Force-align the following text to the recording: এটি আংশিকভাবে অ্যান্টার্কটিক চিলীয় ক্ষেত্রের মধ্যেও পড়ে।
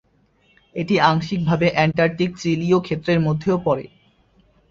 এটি 0.75 0.95
আংশিকভাবে 1.09 1.67
অ্যান্টার্কটিক 1.71 2.31
চিলীয় 2.37 2.77
ক্ষেত্রের 2.79 3.19
মধ্যেও 3.19 3.57
পড়ে। 3.65 3.85